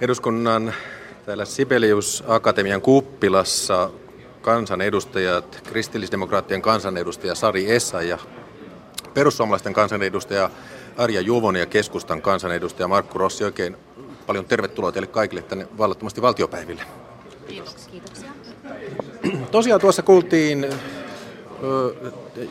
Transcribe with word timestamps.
Eduskunnan 0.00 0.74
täällä 1.26 1.44
Sibelius 1.44 2.24
Akatemian 2.26 2.80
kuppilassa 2.80 3.90
kansanedustajat, 4.42 5.60
kristillisdemokraattien 5.68 6.62
kansanedustaja 6.62 7.34
Sari 7.34 7.70
Essa 7.70 8.02
ja 8.02 8.18
perussuomalaisten 9.14 9.74
kansanedustaja 9.74 10.50
Arja 10.96 11.20
Juvonen 11.20 11.60
ja 11.60 11.66
keskustan 11.66 12.22
kansanedustaja 12.22 12.88
Markku 12.88 13.18
Rossi. 13.18 13.44
Oikein 13.44 13.76
paljon 14.26 14.44
tervetuloa 14.44 14.92
teille 14.92 15.06
kaikille 15.06 15.42
tänne 15.42 15.68
vallattomasti 15.78 16.22
valtiopäiville. 16.22 16.82
Kiitos. 17.46 17.88
Kiitoksia. 17.90 18.30
Tosiaan 19.50 19.80
tuossa 19.80 20.02
kuultiin 20.02 20.66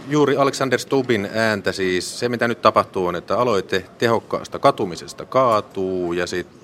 juuri 0.08 0.38
Alexander 0.38 0.80
Stubin 0.80 1.30
ääntä 1.34 1.72
siis. 1.72 2.20
Se 2.20 2.30
mitä 2.30 2.48
nyt 2.48 2.62
tapahtuu 2.62 3.08
on, 3.08 3.16
että 3.16 3.38
aloite 3.38 3.86
tehokkaasta 3.98 4.60
katumisesta 4.60 5.26
kaatuu 5.26 6.14
ja 6.14 6.28
sitten 6.28 6.63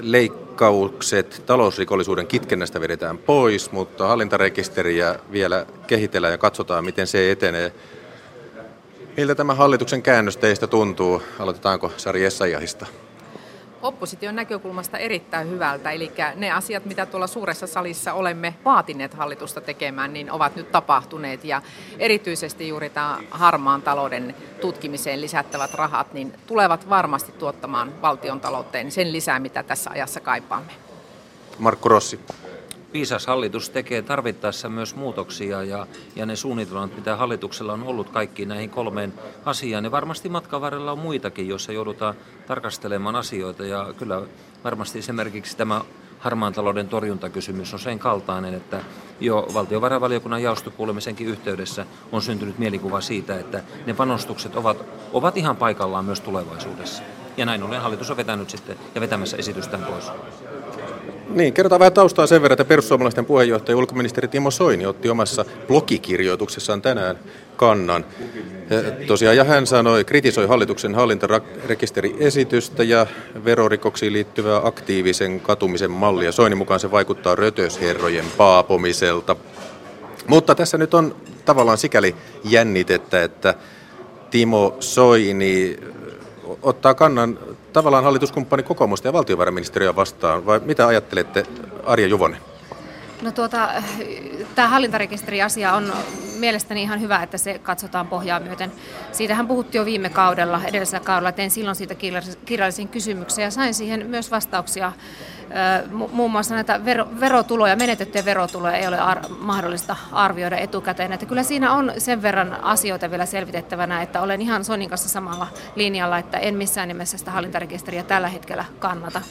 leikkaukset 0.00 1.42
talousrikollisuuden 1.46 2.26
kitkennästä 2.26 2.80
vedetään 2.80 3.18
pois, 3.18 3.72
mutta 3.72 4.06
hallintarekisteriä 4.06 5.18
vielä 5.32 5.66
kehitellään 5.86 6.32
ja 6.32 6.38
katsotaan, 6.38 6.84
miten 6.84 7.06
se 7.06 7.30
etenee. 7.30 7.72
Miltä 9.16 9.34
tämä 9.34 9.54
hallituksen 9.54 10.02
käännös 10.02 10.36
teistä 10.36 10.66
tuntuu? 10.66 11.22
Aloitetaanko 11.38 11.92
Sari 11.96 12.24
Essayahista? 12.24 12.86
Opposition 13.82 14.36
näkökulmasta 14.36 14.98
erittäin 14.98 15.50
hyvältä. 15.50 15.90
Eli 15.90 16.12
ne 16.36 16.50
asiat, 16.50 16.84
mitä 16.84 17.06
tuolla 17.06 17.26
suuressa 17.26 17.66
salissa 17.66 18.12
olemme 18.12 18.54
vaatineet 18.64 19.14
hallitusta 19.14 19.60
tekemään, 19.60 20.12
niin 20.12 20.30
ovat 20.30 20.56
nyt 20.56 20.72
tapahtuneet. 20.72 21.44
Ja 21.44 21.62
erityisesti 21.98 22.68
juuri 22.68 22.90
tämä 22.90 23.18
harmaan 23.30 23.82
talouden 23.82 24.34
tutkimiseen 24.60 25.20
lisättävät 25.20 25.74
rahat, 25.74 26.12
niin 26.12 26.32
tulevat 26.46 26.88
varmasti 26.88 27.32
tuottamaan 27.32 28.02
valtion 28.02 28.40
talouteen 28.40 28.90
sen 28.90 29.12
lisää, 29.12 29.38
mitä 29.38 29.62
tässä 29.62 29.90
ajassa 29.90 30.20
kaipaamme. 30.20 30.72
Markku 31.58 31.88
Rossi 31.88 32.20
viisas 32.92 33.26
hallitus 33.26 33.70
tekee 33.70 34.02
tarvittaessa 34.02 34.68
myös 34.68 34.94
muutoksia 34.94 35.62
ja, 35.62 35.86
ja 36.16 36.26
ne 36.26 36.36
suunnitelmat, 36.36 36.96
mitä 36.96 37.16
hallituksella 37.16 37.72
on 37.72 37.82
ollut 37.82 38.10
kaikkiin 38.10 38.48
näihin 38.48 38.70
kolmeen 38.70 39.14
asiaan. 39.44 39.84
Ja 39.84 39.90
varmasti 39.90 40.28
matkan 40.28 40.60
varrella 40.60 40.92
on 40.92 40.98
muitakin, 40.98 41.48
joissa 41.48 41.72
joudutaan 41.72 42.14
tarkastelemaan 42.46 43.16
asioita 43.16 43.66
ja 43.66 43.94
kyllä 43.98 44.22
varmasti 44.64 44.98
esimerkiksi 44.98 45.56
tämä 45.56 45.80
harmaan 46.18 46.52
talouden 46.52 46.88
torjuntakysymys 46.88 47.72
on 47.72 47.80
sen 47.80 47.98
kaltainen, 47.98 48.54
että 48.54 48.80
jo 49.20 49.48
valtiovarainvaliokunnan 49.54 50.42
jaostokuulemisenkin 50.42 51.26
yhteydessä 51.26 51.86
on 52.12 52.22
syntynyt 52.22 52.58
mielikuva 52.58 53.00
siitä, 53.00 53.38
että 53.38 53.62
ne 53.86 53.94
panostukset 53.94 54.56
ovat, 54.56 54.84
ovat 55.12 55.36
ihan 55.36 55.56
paikallaan 55.56 56.04
myös 56.04 56.20
tulevaisuudessa. 56.20 57.02
Ja 57.36 57.46
näin 57.46 57.62
ollen 57.62 57.80
hallitus 57.80 58.10
on 58.10 58.16
vetänyt 58.16 58.50
sitten 58.50 58.76
ja 58.94 59.00
vetämässä 59.00 59.36
esitystään 59.36 59.82
pois. 59.82 60.10
Niin, 61.30 61.52
kerrotaan 61.54 61.78
vähän 61.78 61.92
taustaa 61.92 62.26
sen 62.26 62.42
verran, 62.42 62.54
että 62.54 62.64
perussuomalaisten 62.64 63.24
puheenjohtaja 63.24 63.76
ulkoministeri 63.76 64.28
Timo 64.28 64.50
Soini 64.50 64.86
otti 64.86 65.10
omassa 65.10 65.44
blogikirjoituksessaan 65.66 66.82
tänään 66.82 67.18
kannan. 67.56 68.04
Tosiaan, 69.06 69.36
ja 69.36 69.44
hän 69.44 69.66
sanoi, 69.66 70.04
kritisoi 70.04 70.46
hallituksen 70.46 70.94
hallintarekisteriesitystä 70.94 72.82
ja 72.82 73.06
verorikoksiin 73.44 74.12
liittyvää 74.12 74.60
aktiivisen 74.64 75.40
katumisen 75.40 75.90
mallia. 75.90 76.32
Soini 76.32 76.54
mukaan 76.54 76.80
se 76.80 76.90
vaikuttaa 76.90 77.34
rötösherrojen 77.34 78.26
paapomiselta. 78.36 79.36
Mutta 80.26 80.54
tässä 80.54 80.78
nyt 80.78 80.94
on 80.94 81.16
tavallaan 81.44 81.78
sikäli 81.78 82.14
jännitettä, 82.44 83.22
että 83.22 83.54
Timo 84.30 84.76
Soini 84.80 85.76
ottaa 86.62 86.94
kannan 86.94 87.38
tavallaan 87.72 88.04
hallituskumppani 88.04 88.62
kokoomusta 88.62 89.08
ja 89.08 89.12
valtiovarainministeriöä 89.12 89.96
vastaan, 89.96 90.46
vai 90.46 90.60
mitä 90.64 90.86
ajattelette 90.86 91.46
Arja 91.84 92.06
Juvonen? 92.06 92.40
No 93.22 93.32
tuota, 93.32 93.68
tämä 94.54 94.68
hallintarekisteriasia 94.68 95.74
on 95.74 95.92
mielestäni 96.38 96.82
ihan 96.82 97.00
hyvä, 97.00 97.22
että 97.22 97.38
se 97.38 97.58
katsotaan 97.58 98.08
pohjaa 98.08 98.40
myöten. 98.40 98.72
Siitähän 99.12 99.48
puhuttiin 99.48 99.80
jo 99.80 99.84
viime 99.84 100.08
kaudella, 100.08 100.60
edellisellä 100.64 101.04
kaudella, 101.04 101.32
tein 101.32 101.50
silloin 101.50 101.76
siitä 101.76 101.94
kirjallisen 102.44 102.88
kysymyksen 102.88 103.42
ja 103.42 103.50
sain 103.50 103.74
siihen 103.74 104.06
myös 104.06 104.30
vastauksia. 104.30 104.92
Muun 106.12 106.30
muassa 106.30 106.54
näitä 106.54 106.80
verotuloja, 107.20 107.76
menetettyjä 107.76 108.24
verotuloja 108.24 108.76
ei 108.76 108.86
ole 108.86 108.98
ar- 108.98 109.28
mahdollista 109.38 109.96
arvioida 110.12 110.56
etukäteen. 110.56 111.12
Että 111.12 111.26
kyllä 111.26 111.42
siinä 111.42 111.72
on 111.72 111.92
sen 111.98 112.22
verran 112.22 112.64
asioita 112.64 113.10
vielä 113.10 113.26
selvitettävänä, 113.26 114.02
että 114.02 114.20
olen 114.22 114.40
ihan 114.40 114.64
Sonin 114.64 114.88
kanssa 114.88 115.08
samalla 115.08 115.46
linjalla, 115.74 116.18
että 116.18 116.38
en 116.38 116.54
missään 116.54 116.88
nimessä 116.88 117.18
sitä 117.18 117.30
hallintarekisteriä 117.30 118.02
tällä 118.02 118.28
hetkellä 118.28 118.64
kannata. 118.78 119.22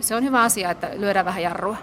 Se 0.00 0.14
on 0.14 0.24
hyvä 0.24 0.42
asia, 0.42 0.70
että 0.70 0.90
lyödään 0.96 1.26
vähän 1.26 1.42
jarrua. 1.42 1.76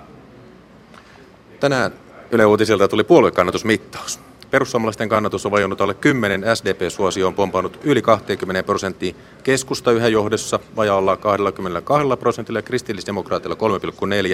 Tänään 1.60 1.92
Yle 2.32 2.46
Uutisilta 2.46 2.88
tuli 2.88 3.04
puoluekannatusmittaus. 3.04 4.27
Perussuomalaisten 4.52 5.10
kannatus 5.10 5.46
on 5.46 5.52
vajonnut 5.52 5.82
alle 5.82 5.94
10, 5.94 6.44
SDP-suosio 6.56 7.28
on 7.28 7.34
pompannut 7.34 7.80
yli 7.84 8.02
20 8.02 8.64
prosenttia, 8.64 9.16
keskusta 9.44 9.92
yhä 9.92 10.08
johdossa 10.08 10.60
vajaalla 10.76 11.18
22 11.18 12.08
prosentilla 12.20 12.60
ja 12.60 12.64
kristillisdemokraatilla 12.64 13.56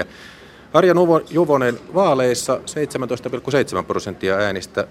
3,4. 0.02 0.07
Arja 0.73 0.94
Juvonen 1.29 1.79
vaaleissa 1.94 2.59
17,7 3.79 3.84
prosenttia 3.84 4.35
äänistä 4.35 4.88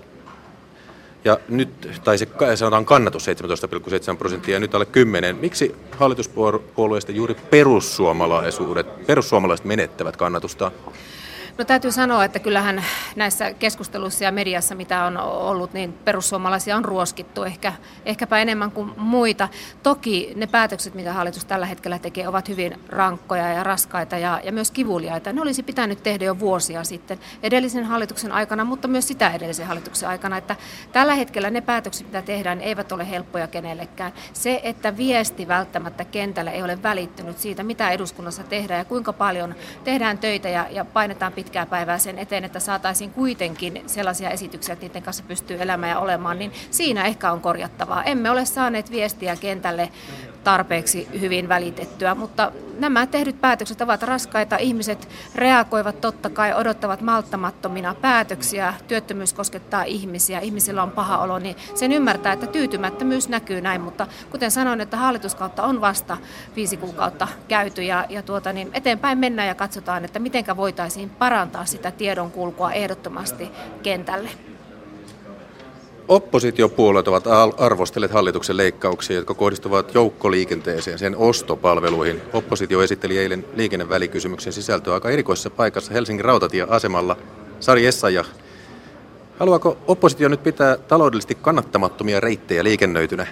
ja 1.25 1.38
nyt, 1.49 1.91
tai 2.05 2.19
se 2.19 2.28
sanotaan 2.55 2.84
kannatus 2.84 3.27
17,7 3.27 4.16
prosenttia 4.19 4.56
ja 4.56 4.61
nyt 4.61 4.75
alle 4.75 4.87
10. 4.87 5.37
Miksi 5.37 5.75
hallituspuolueista 5.91 7.12
juuri 7.12 7.34
perussuomalaisuudet, 7.34 9.06
perussuomalaiset 9.06 9.66
menettävät 9.66 10.16
kannatusta? 10.16 10.71
No 11.59 11.65
täytyy 11.65 11.93
sanoa, 11.93 12.25
että 12.25 12.39
kyllähän 12.39 12.85
näissä 13.17 13.53
keskusteluissa 13.53 14.25
ja 14.25 14.33
mediassa, 14.33 14.75
mitä 14.75 15.05
on 15.05 15.17
ollut, 15.17 15.73
niin 15.73 15.93
perussuomalaisia 15.93 16.77
on 16.77 16.85
ruoskittu 16.85 17.43
ehkä, 17.45 17.73
ehkäpä 18.05 18.39
enemmän 18.39 18.71
kuin 18.71 18.93
muita. 18.97 19.49
Toki 19.83 20.33
ne 20.37 20.47
päätökset, 20.47 20.95
mitä 20.95 21.12
hallitus 21.12 21.45
tällä 21.45 21.67
hetkellä 21.67 21.99
tekee, 21.99 22.29
ovat 22.29 22.49
hyvin 22.49 22.81
rankkoja 22.89 23.49
ja 23.49 23.65
raskaita 23.65 24.19
ja, 24.19 24.41
ja 24.45 24.53
myös 24.53 24.71
kivuliaita. 24.71 25.33
Ne 25.33 25.41
olisi 25.41 25.62
pitänyt 25.62 26.03
tehdä 26.03 26.25
jo 26.25 26.39
vuosia 26.39 26.85
sitten 26.85 27.19
edellisen 27.43 27.85
hallituksen 27.85 28.33
aikana, 28.33 28.65
mutta 28.65 28.89
myös 28.89 29.09
sitä 29.09 29.31
edellisen 29.31 29.67
hallituksen 29.67 30.09
aikana. 30.09 30.37
Että 30.37 30.57
tällä 30.93 31.15
hetkellä 31.15 31.51
ne 31.51 31.61
päätökset, 31.61 32.07
mitä 32.07 32.23
tehdään, 32.23 32.61
eivät 32.61 32.93
ole 32.93 33.11
helppoja 33.11 33.47
kenellekään. 33.47 34.12
Se, 34.33 34.61
että 34.62 34.97
viesti 34.97 35.49
välttämättä 35.49 36.05
kentälle 36.05 36.51
ei 36.51 36.62
ole 36.62 36.83
välittynyt 36.83 37.39
siitä, 37.39 37.62
mitä 37.62 37.91
eduskunnassa 37.91 38.43
tehdään 38.43 38.79
ja 38.79 38.85
kuinka 38.85 39.12
paljon 39.12 39.55
tehdään 39.85 40.19
töitä 40.19 40.49
ja, 40.49 40.67
ja 40.71 40.85
painetaan 40.85 41.33
pitkää 41.43 41.67
päivää 41.67 41.99
sen 41.99 42.19
eteen, 42.19 42.45
että 42.45 42.61
saataisiin 42.61 43.11
kuitenkin 43.11 43.83
sellaisia 43.87 44.31
esityksiä, 44.31 44.73
että 44.73 44.87
niiden 44.87 45.03
kanssa 45.03 45.23
pystyy 45.29 45.63
elämään 45.63 45.91
ja 45.91 45.99
olemaan, 45.99 46.39
niin 46.39 46.53
siinä 46.71 47.05
ehkä 47.05 47.33
on 47.33 47.41
korjattavaa. 47.41 48.05
Emme 48.05 48.31
ole 48.31 48.45
saaneet 48.45 48.91
viestiä 48.91 49.37
kentälle 49.37 49.91
tarpeeksi 50.45 51.09
hyvin 51.21 51.49
välitettyä, 51.49 52.15
mutta 52.15 52.53
nämä 52.79 53.07
tehdyt 53.07 53.41
päätökset 53.41 53.81
ovat 53.81 54.03
raskaita. 54.03 54.57
Ihmiset 54.57 55.09
reagoivat 55.35 56.01
totta 56.01 56.31
kai, 56.31 56.55
odottavat 56.55 57.01
malttamattomina 57.01 57.95
päätöksiä. 57.95 58.75
Työttömyys 58.89 59.33
koskettaa 59.33 59.83
ihmisiä, 59.83 60.41
ihmisillä 60.41 60.83
on 60.83 60.91
paha 60.91 61.19
olo, 61.19 61.39
niin 61.39 61.57
sen 61.75 61.93
ymmärtää, 61.93 62.33
että 62.33 62.47
tyytymättömyys 62.47 63.29
näkyy 63.29 63.61
näin. 63.61 63.81
Mutta 63.81 64.07
kuten 64.31 64.51
sanoin, 64.51 64.81
että 64.81 64.97
hallituskautta 64.97 65.63
on 65.63 65.81
vasta 65.81 66.17
viisi 66.57 66.77
kuukautta 66.77 67.29
käyty 67.49 67.83
ja, 67.83 68.07
ja 68.09 68.23
tuota, 68.23 68.53
niin 68.53 68.71
eteenpäin 68.75 69.19
mennään 69.19 69.49
ja 69.49 69.55
katsotaan, 69.55 70.05
että 70.05 70.19
miten 70.19 70.45
voitaisiin 70.57 71.11
parantaa 71.11 71.65
sitä 71.65 71.91
tiedonkulkua 71.91 72.73
ehdottomasti 72.73 73.51
kentälle. 73.83 74.52
Oppositiopuolueet 76.09 77.09
ovat 77.09 77.25
arvostelleet 77.59 78.13
hallituksen 78.13 78.57
leikkauksia, 78.57 79.17
jotka 79.17 79.35
kohdistuvat 79.35 79.95
joukkoliikenteeseen, 79.95 80.99
sen 80.99 81.17
ostopalveluihin. 81.17 82.21
Oppositio 82.33 82.83
esitteli 82.83 83.19
eilen 83.19 83.44
liikennevälikysymyksen 83.55 84.53
sisältöä 84.53 84.94
aika 84.94 85.11
erikoisessa 85.11 85.50
paikassa 85.50 85.93
Helsingin 85.93 86.25
rautatieasemalla. 86.25 87.17
Sari 87.61 87.87
Essaja, 87.87 88.25
haluaako 89.38 89.76
oppositio 89.87 90.29
nyt 90.29 90.43
pitää 90.43 90.76
taloudellisesti 90.76 91.35
kannattamattomia 91.35 92.21
reittejä 92.21 92.65
liikennöitynä? 92.65 93.26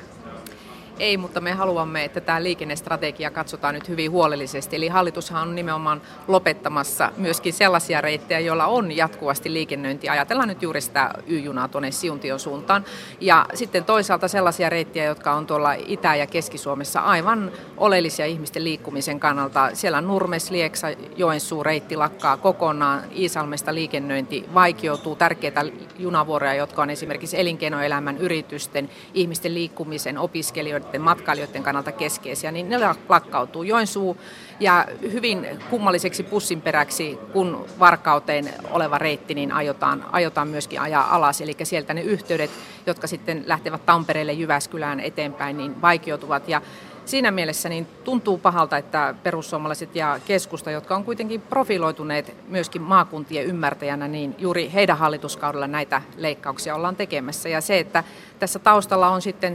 Ei, 1.01 1.17
mutta 1.17 1.41
me 1.41 1.53
haluamme, 1.53 2.05
että 2.05 2.21
tämä 2.21 2.43
liikennestrategia 2.43 3.31
katsotaan 3.31 3.75
nyt 3.75 3.89
hyvin 3.89 4.11
huolellisesti. 4.11 4.77
Eli 4.77 4.89
hallitushan 4.89 5.43
on 5.43 5.55
nimenomaan 5.55 6.03
lopettamassa 6.29 7.13
myöskin 7.17 7.53
sellaisia 7.53 8.01
reittejä, 8.01 8.41
joilla 8.41 8.67
on 8.67 8.97
jatkuvasti 8.97 9.53
liikennöinti. 9.53 10.09
Ajatellaan 10.09 10.49
nyt 10.49 10.63
juuri 10.63 10.81
sitä 10.81 11.11
Y-junaa 11.27 11.69
tuonne 11.69 11.91
Siuntion 11.91 12.41
suuntaan. 12.41 12.85
Ja 13.21 13.47
sitten 13.55 13.85
toisaalta 13.85 14.29
sellaisia 14.29 14.71
reittejä, 14.71 15.05
jotka 15.05 15.33
on 15.33 15.47
tuolla 15.47 15.73
Itä- 15.73 16.17
ja 16.17 16.27
Keski-Suomessa 16.27 17.01
aivan 17.01 17.53
oleellisia 17.77 18.27
ihmisten 18.27 18.65
liikkumisen 18.65 19.21
kannalta. 19.21 19.71
Siellä 19.75 20.01
Nurmes, 20.01 20.51
Lieksa, 20.51 20.87
Joensuu 21.17 21.63
reitti 21.63 21.97
lakkaa 21.97 22.37
kokonaan. 22.37 23.03
Iisalmesta 23.17 23.75
liikennöinti 23.75 24.45
vaikeutuu. 24.55 25.17
Tärkeitä 25.17 25.65
junavuoroja, 25.99 26.55
jotka 26.55 26.83
on 26.83 26.91
esimerkiksi 26.91 27.41
elinkeinoelämän, 27.41 28.19
yritysten, 28.19 28.91
ihmisten 29.15 29.55
liikkumisen, 29.55 30.19
opiskelijoiden 30.19 30.90
sitten 30.91 31.03
matkailijoiden 31.03 31.63
kannalta 31.63 31.93
keskeisiä, 31.93 32.51
niin 32.51 32.69
ne 32.69 32.79
lakkautuu. 33.09 33.63
Joensuu 33.63 34.17
ja 34.61 34.87
hyvin 35.13 35.47
kummalliseksi 35.71 36.23
pussinperäksi, 36.23 37.19
kun 37.33 37.67
Varkauteen 37.79 38.55
oleva 38.71 38.99
reitti, 38.99 39.35
niin 39.35 39.53
aiotaan, 39.53 40.05
aiotaan 40.13 40.49
myöskin 40.49 40.81
ajaa 40.81 41.15
alas. 41.15 41.41
Eli 41.41 41.57
sieltä 41.63 41.95
ne 41.95 42.03
yhteydet, 42.03 42.51
jotka 42.87 43.07
sitten 43.07 43.43
lähtevät 43.47 43.87
Tampereelle 43.87 44.33
Jyväskylään 44.33 45.01
eteenpäin, 45.01 45.57
niin 45.57 45.83
vaikeutuvat. 45.83 46.49
Ja 46.49 46.63
siinä 47.05 47.31
mielessä 47.31 47.69
niin 47.69 47.87
tuntuu 48.05 48.39
pahalta, 48.39 48.77
että 48.77 49.15
perussuomalaiset 49.23 49.97
ja 49.97 50.21
keskusta, 50.27 50.71
jotka 50.71 50.97
on 50.97 51.05
kuitenkin 51.05 51.41
profiloituneet 51.41 52.37
myöskin 52.49 52.83
maakuntien 52.83 53.47
ymmärtäjänä, 53.47 54.09
niin 54.09 54.35
juuri 54.39 54.71
heidän 54.75 54.99
hallituskaudella 54.99 55.67
näitä 55.67 56.03
leikkauksia 56.17 56.75
ollaan 56.75 56.97
tekemässä. 56.97 57.49
Ja 57.49 57.61
se, 57.61 57.79
että 57.79 58.05
tässä 58.39 58.59
taustalla 58.59 59.09
on 59.09 59.23
sitten 59.23 59.55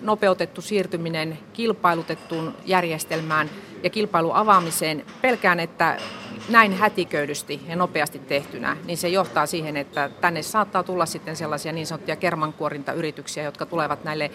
nopeutettu 0.00 0.60
siirtyminen 0.62 1.38
kilpailutettuun 1.52 2.54
järjestelmään 2.64 3.50
ja 3.82 3.90
kilpailun 3.90 4.34
avaamiseen, 4.34 5.04
pelkään, 5.22 5.60
että 5.60 5.96
näin 6.48 6.72
hätiköydysti 6.72 7.60
ja 7.68 7.76
nopeasti 7.76 8.18
tehtynä, 8.18 8.76
niin 8.84 8.96
se 8.96 9.08
johtaa 9.08 9.46
siihen, 9.46 9.76
että 9.76 10.10
tänne 10.20 10.42
saattaa 10.42 10.82
tulla 10.82 11.06
sitten 11.06 11.36
sellaisia 11.36 11.72
niin 11.72 11.86
sanottuja 11.86 12.16
kermankuorintayrityksiä, 12.16 13.42
jotka 13.42 13.66
tulevat 13.66 14.04
näille 14.04 14.30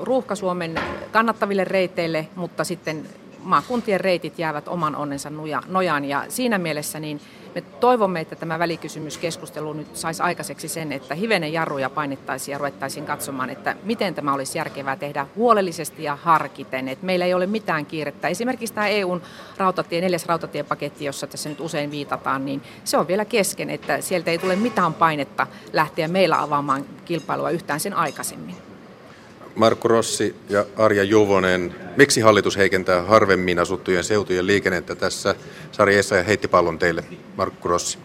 ruuhka-Suomen 0.00 0.74
kannattaville 1.12 1.64
reiteille, 1.64 2.28
mutta 2.34 2.64
sitten 2.64 3.06
maakuntien 3.42 4.00
reitit 4.00 4.38
jäävät 4.38 4.68
oman 4.68 4.96
onnensa 4.96 5.30
nojaan. 5.68 6.04
Ja 6.04 6.24
siinä 6.28 6.58
mielessä 6.58 7.00
niin 7.00 7.20
me 7.54 7.60
toivomme, 7.60 8.20
että 8.20 8.36
tämä 8.36 8.58
välikysymyskeskustelu 8.58 9.72
nyt 9.72 9.96
saisi 9.96 10.22
aikaiseksi 10.22 10.68
sen, 10.68 10.92
että 10.92 11.14
hivenen 11.14 11.52
jarruja 11.52 11.90
painettaisiin 11.90 12.52
ja 12.52 12.58
ruvettaisiin 12.58 13.06
katsomaan, 13.06 13.50
että 13.50 13.76
miten 13.82 14.14
tämä 14.14 14.34
olisi 14.34 14.58
järkevää 14.58 14.96
tehdä 14.96 15.26
huolellisesti 15.36 16.02
ja 16.02 16.16
harkiten. 16.16 16.88
Että 16.88 17.06
meillä 17.06 17.24
ei 17.24 17.34
ole 17.34 17.46
mitään 17.46 17.86
kiirettä. 17.86 18.28
Esimerkiksi 18.28 18.74
tämä 18.74 18.88
EUn 18.88 19.22
rautatie, 19.56 20.00
neljäs 20.00 20.26
rautatiepaketti, 20.26 21.04
jossa 21.04 21.26
tässä 21.26 21.48
nyt 21.48 21.60
usein 21.60 21.90
viitataan, 21.90 22.44
niin 22.44 22.62
se 22.84 22.96
on 22.96 23.08
vielä 23.08 23.24
kesken, 23.24 23.70
että 23.70 24.00
sieltä 24.00 24.30
ei 24.30 24.38
tule 24.38 24.56
mitään 24.56 24.94
painetta 24.94 25.46
lähteä 25.72 26.08
meillä 26.08 26.42
avaamaan 26.42 26.84
kilpailua 27.04 27.50
yhtään 27.50 27.80
sen 27.80 27.94
aikaisemmin. 27.94 28.67
Markku 29.58 29.88
Rossi 29.88 30.34
ja 30.48 30.66
Arja 30.76 31.02
Juvonen. 31.02 31.74
Miksi 31.96 32.20
hallitus 32.20 32.56
heikentää 32.56 33.02
harvemmin 33.02 33.58
asuttujen 33.58 34.04
seutujen 34.04 34.46
liikennettä 34.46 34.94
tässä? 34.94 35.34
Sari 35.72 35.96
ja 35.96 36.22
heitti 36.22 36.48
pallon 36.48 36.78
teille. 36.78 37.04
Markku 37.36 37.68
Rossi. 37.68 37.98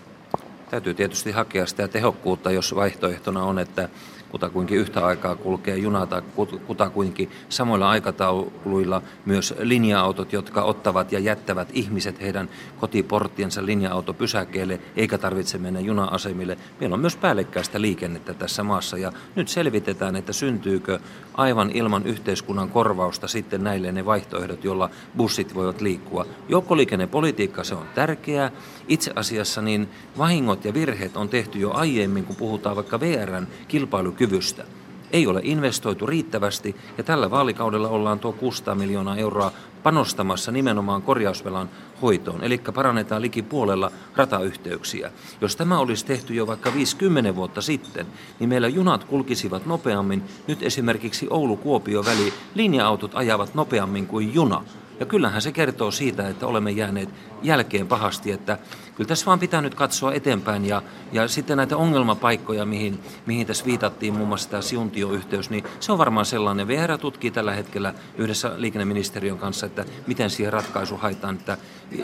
Täytyy 0.74 0.94
tietysti 0.94 1.32
hakea 1.32 1.66
sitä 1.66 1.88
tehokkuutta, 1.88 2.52
jos 2.52 2.76
vaihtoehtona 2.76 3.44
on, 3.44 3.60
että 3.60 3.90
kutakuinkin 4.30 4.78
yhtä 4.78 5.06
aikaa 5.06 5.36
kulkee 5.36 5.78
juna 5.78 6.06
tai 6.06 6.22
kutakuinkin 6.68 7.32
samoilla 7.50 7.90
aikatauluilla 7.90 9.02
myös 9.26 9.54
linja-autot, 9.60 10.34
jotka 10.34 10.64
ottavat 10.64 11.12
ja 11.12 11.20
jättävät 11.20 11.68
ihmiset 11.74 12.22
heidän 12.22 12.50
kotiporttiensa 12.80 13.66
linja-autopysäkeelle, 13.66 14.80
eikä 14.96 15.18
tarvitse 15.18 15.58
mennä 15.58 15.80
juna-asemille. 15.80 16.58
Meillä 16.80 16.94
on 16.94 17.00
myös 17.00 17.16
päällekkäistä 17.16 17.82
liikennettä 17.82 18.34
tässä 18.34 18.64
maassa 18.64 18.98
ja 18.98 19.12
nyt 19.36 19.48
selvitetään, 19.48 20.16
että 20.16 20.34
syntyykö 20.34 21.00
aivan 21.34 21.72
ilman 21.74 22.06
yhteiskunnan 22.06 22.70
korvausta 22.70 23.28
sitten 23.28 23.64
näille 23.64 23.92
ne 23.92 24.06
vaihtoehdot, 24.06 24.64
joilla 24.64 24.90
bussit 25.18 25.56
voivat 25.56 25.82
liikkua. 25.82 26.26
Joukkoliikennepolitiikka 26.50 27.64
se 27.64 27.76
on 27.76 27.86
tärkeää. 27.96 28.52
Itse 28.88 29.12
asiassa 29.16 29.62
niin 29.62 29.90
vahingot 30.18 30.63
ja 30.64 30.74
virheet 30.74 31.18
on 31.18 31.30
tehty 31.30 31.60
jo 31.60 31.72
aiemmin, 31.72 32.26
kun 32.26 32.36
puhutaan 32.36 32.76
vaikka 32.76 33.00
VRn 33.00 33.48
kilpailukyvystä. 33.68 34.64
Ei 35.12 35.28
ole 35.28 35.42
investoitu 35.44 36.06
riittävästi 36.06 36.76
ja 36.98 37.04
tällä 37.04 37.32
vaalikaudella 37.32 37.88
ollaan 37.88 38.20
tuo 38.20 38.34
600 38.34 38.76
miljoonaa 38.76 39.18
euroa 39.18 39.52
panostamassa 39.84 40.52
nimenomaan 40.52 41.02
korjausvelan 41.02 41.70
hoitoon, 42.02 42.44
eli 42.44 42.62
parannetaan 42.74 43.22
liki 43.22 43.42
puolella 43.42 43.92
ratayhteyksiä. 44.16 45.12
Jos 45.42 45.56
tämä 45.56 45.80
olisi 45.80 46.06
tehty 46.06 46.34
jo 46.34 46.48
vaikka 46.48 46.74
50 46.74 47.36
vuotta 47.36 47.62
sitten, 47.62 48.06
niin 48.40 48.50
meillä 48.50 48.68
junat 48.68 49.04
kulkisivat 49.04 49.66
nopeammin. 49.66 50.24
Nyt 50.48 50.64
esimerkiksi 50.64 51.28
Oulu-Kuopio 51.30 52.06
väli 52.06 52.34
linja-autot 52.56 53.12
ajavat 53.16 53.56
nopeammin 53.56 54.08
kuin 54.08 54.34
juna. 54.34 54.64
Ja 55.00 55.06
kyllähän 55.06 55.42
se 55.42 55.52
kertoo 55.52 55.92
siitä, 55.92 56.28
että 56.28 56.48
olemme 56.48 56.72
jääneet 56.72 57.10
jälkeen 57.42 57.88
pahasti, 57.88 58.32
että 58.32 58.58
kyllä 58.96 59.08
tässä 59.08 59.26
vaan 59.26 59.40
pitää 59.40 59.62
nyt 59.62 59.76
katsoa 59.76 60.14
eteenpäin 60.14 60.66
ja, 60.66 60.82
ja 61.12 61.28
sitten 61.28 61.58
näitä 61.58 61.78
ongelmapaikkoja, 61.78 62.66
mihin, 62.66 63.00
mihin 63.26 63.48
tässä 63.48 63.66
viitattiin, 63.66 64.14
muun 64.14 64.28
muassa 64.28 64.50
tämä 64.50 64.62
Siuntio-yhteys, 64.62 65.50
niin 65.50 65.64
se 65.80 65.92
on 65.92 65.98
varmaan 65.98 66.26
sellainen. 66.26 66.68
VR 66.68 66.98
tutkii 66.98 67.32
tällä 67.32 67.54
hetkellä 67.54 67.94
yhdessä 68.18 68.52
liikenneministeriön 68.58 69.38
kanssa, 69.38 69.66
että 69.66 69.86
miten 70.08 70.30
siihen 70.30 70.54
ratkaisu 70.54 70.98
haetaan, 70.98 71.36
että 71.36 71.58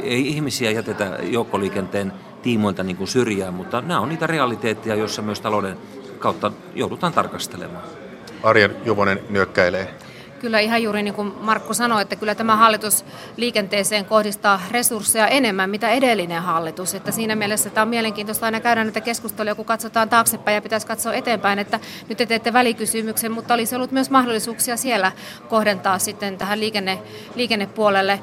ei 0.03 0.27
ihmisiä 0.27 0.71
jätetä 0.71 1.19
joukkoliikenteen 1.21 2.13
tiimoilta 2.41 2.83
niin 2.83 2.97
kuin 2.97 3.07
syrjään, 3.07 3.53
mutta 3.53 3.81
nämä 3.81 3.99
on 3.99 4.09
niitä 4.09 4.27
realiteetteja, 4.27 4.95
joissa 4.95 5.21
myös 5.21 5.41
talouden 5.41 5.77
kautta 6.19 6.51
joudutaan 6.75 7.13
tarkastelemaan. 7.13 7.83
Arjen 8.43 8.75
Juvonen 8.85 9.19
nyökkäilee. 9.29 9.93
Kyllä 10.39 10.59
ihan 10.59 10.83
juuri 10.83 11.03
niin 11.03 11.13
kuin 11.13 11.33
Markku 11.41 11.73
sanoi, 11.73 12.01
että 12.01 12.15
kyllä 12.15 12.35
tämä 12.35 12.55
hallitus 12.55 13.05
liikenteeseen 13.37 14.05
kohdistaa 14.05 14.61
resursseja 14.71 15.27
enemmän, 15.27 15.69
mitä 15.69 15.89
edellinen 15.89 16.41
hallitus. 16.41 16.95
Että 16.95 17.11
siinä 17.11 17.35
mielessä 17.35 17.69
tämä 17.69 17.81
on 17.81 17.87
mielenkiintoista 17.87 18.45
aina 18.45 18.59
käydä 18.59 18.83
näitä 18.83 19.01
keskusteluja, 19.01 19.55
kun 19.55 19.65
katsotaan 19.65 20.09
taaksepäin 20.09 20.55
ja 20.55 20.61
pitäisi 20.61 20.87
katsoa 20.87 21.13
eteenpäin, 21.13 21.59
että 21.59 21.79
nyt 22.09 22.17
te 22.17 22.25
teette 22.25 22.53
välikysymyksen, 22.53 23.31
mutta 23.31 23.53
olisi 23.53 23.75
ollut 23.75 23.91
myös 23.91 24.09
mahdollisuuksia 24.09 24.77
siellä 24.77 25.11
kohdentaa 25.49 25.99
sitten 25.99 26.37
tähän 26.37 26.59
liikenne, 26.59 26.99
liikennepuolelle. 27.35 28.19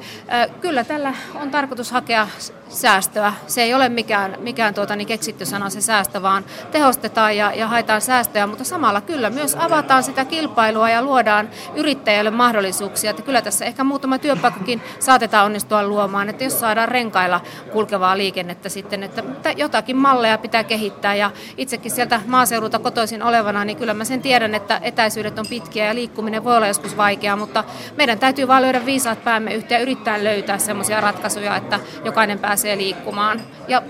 Kyllä 0.60 0.84
tällä 0.84 1.14
on 1.34 1.50
tarkoitus 1.50 1.90
hakea 1.90 2.28
säästöä. 2.68 3.32
Se 3.46 3.62
ei 3.62 3.74
ole 3.74 3.88
mikään, 3.88 4.36
mikään 4.40 4.74
tuota, 4.74 4.96
niin 4.96 5.08
keksitty 5.08 5.46
sana 5.46 5.70
se 5.70 5.80
säästö, 5.80 6.22
vaan 6.22 6.44
tehostetaan 6.72 7.36
ja, 7.36 7.52
ja 7.54 7.66
haetaan 7.66 8.00
säästöjä, 8.00 8.46
mutta 8.46 8.64
samalla 8.64 9.00
kyllä 9.00 9.30
myös 9.30 9.56
avataan 9.58 10.02
sitä 10.02 10.24
kilpailua 10.24 10.90
ja 10.90 11.02
luodaan 11.02 11.48
yrittäjälle 11.74 12.30
mahdollisuuksia. 12.30 13.10
Että 13.10 13.22
kyllä 13.22 13.42
tässä 13.42 13.64
ehkä 13.64 13.84
muutama 13.84 14.18
työpaikkakin 14.18 14.82
saatetaan 15.00 15.46
onnistua 15.46 15.82
luomaan, 15.82 16.28
että 16.28 16.44
jos 16.44 16.60
saadaan 16.60 16.88
renkailla 16.88 17.40
kulkevaa 17.72 18.16
liikennettä 18.16 18.68
sitten, 18.68 19.02
että 19.02 19.22
jotakin 19.56 19.96
malleja 19.96 20.38
pitää 20.38 20.64
kehittää 20.64 21.14
ja 21.14 21.30
itsekin 21.56 21.90
sieltä 21.90 22.20
maaseudulta 22.26 22.78
kotoisin 22.78 23.22
olevana, 23.22 23.64
niin 23.64 23.76
kyllä 23.76 23.94
mä 23.94 24.04
sen 24.04 24.22
tiedän, 24.22 24.54
että 24.54 24.80
etäisyydet 24.82 25.38
on 25.38 25.46
pitkiä 25.50 25.86
ja 25.86 25.94
liikkuminen 25.94 26.44
voi 26.44 26.56
olla 26.56 26.66
joskus 26.66 26.96
vaikeaa, 26.96 27.36
mutta 27.36 27.64
meidän 27.96 28.18
täytyy 28.18 28.48
vaan 28.48 28.62
löydä 28.62 28.86
viisaat 28.86 29.24
päämme 29.24 29.54
yhteen 29.54 29.78
ja 29.78 29.82
yrittää 29.82 30.24
löytää 30.24 30.58
sellaisia 30.58 31.00
ratkaisuja, 31.00 31.56
että 31.56 31.80
jokainen 32.04 32.38
pääsee 32.38 32.55
pääsee 32.56 32.76
liikkumaan 32.76 33.42
ja 33.68 33.82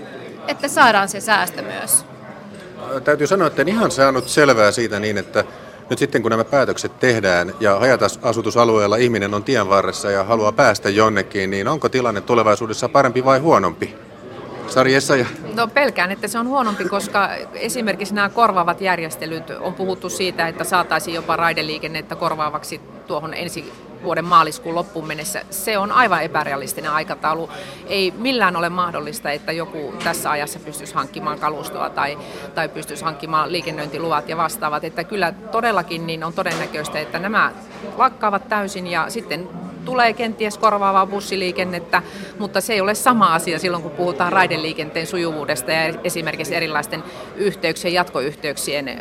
että 0.47 0.67
saadaan 0.67 1.09
se 1.09 1.19
säästö 1.19 1.61
myös. 1.61 2.05
Täytyy 3.03 3.27
sanoa, 3.27 3.47
että 3.47 3.61
en 3.61 3.67
ihan 3.67 3.91
saanut 3.91 4.27
selvää 4.27 4.71
siitä 4.71 4.99
niin, 4.99 5.17
että 5.17 5.43
nyt 5.89 5.99
sitten 5.99 6.21
kun 6.21 6.31
nämä 6.31 6.43
päätökset 6.43 6.99
tehdään 6.99 7.53
ja 7.59 7.79
hajatasutusalueella 7.79 8.95
ihminen 8.95 9.33
on 9.33 9.43
tien 9.43 9.69
varressa 9.69 10.11
ja 10.11 10.23
haluaa 10.23 10.51
päästä 10.51 10.89
jonnekin, 10.89 11.49
niin 11.49 11.67
onko 11.67 11.89
tilanne 11.89 12.21
tulevaisuudessa 12.21 12.89
parempi 12.89 13.25
vai 13.25 13.39
huonompi? 13.39 13.95
Sari 14.67 14.95
Essaja. 14.95 15.25
No 15.55 15.67
pelkään, 15.67 16.11
että 16.11 16.27
se 16.27 16.39
on 16.39 16.47
huonompi, 16.47 16.85
koska 16.85 17.29
esimerkiksi 17.53 18.13
nämä 18.13 18.29
korvaavat 18.29 18.81
järjestelyt, 18.81 19.49
on 19.49 19.73
puhuttu 19.73 20.09
siitä, 20.09 20.47
että 20.47 20.63
saataisiin 20.63 21.15
jopa 21.15 21.35
raideliikennettä 21.35 22.15
korvaavaksi 22.15 22.81
tuohon 23.07 23.33
ensi 23.33 23.73
vuoden 24.03 24.25
maaliskuun 24.25 24.75
loppuun 24.75 25.07
mennessä. 25.07 25.41
Se 25.49 25.77
on 25.77 25.91
aivan 25.91 26.23
epärealistinen 26.23 26.91
aikataulu. 26.91 27.49
Ei 27.87 28.13
millään 28.17 28.55
ole 28.55 28.69
mahdollista, 28.69 29.31
että 29.31 29.51
joku 29.51 29.93
tässä 30.03 30.31
ajassa 30.31 30.59
pystyisi 30.59 30.95
hankkimaan 30.95 31.39
kalustoa 31.39 31.89
tai, 31.89 32.17
tai 32.55 32.69
pystyisi 32.69 33.03
hankkimaan 33.03 33.51
liikennöintiluvat 33.51 34.29
ja 34.29 34.37
vastaavat. 34.37 34.83
Että 34.83 35.03
kyllä 35.03 35.31
todellakin 35.31 36.07
niin 36.07 36.23
on 36.23 36.33
todennäköistä, 36.33 36.99
että 36.99 37.19
nämä 37.19 37.51
lakkaavat 37.97 38.49
täysin 38.49 38.87
ja 38.87 39.09
sitten 39.09 39.49
tulee 39.87 40.13
kenties 40.13 40.57
korvaavaa 40.57 41.05
bussiliikennettä, 41.05 42.01
mutta 42.39 42.61
se 42.61 42.73
ei 42.73 42.81
ole 42.81 42.95
sama 42.95 43.33
asia 43.33 43.59
silloin, 43.59 43.83
kun 43.83 43.91
puhutaan 43.91 44.33
raideliikenteen 44.33 45.07
sujuvuudesta 45.07 45.71
ja 45.71 45.93
esimerkiksi 46.03 46.55
erilaisten 46.55 47.03
yhteyksien, 47.35 47.93
jatkoyhteyksien 47.93 48.99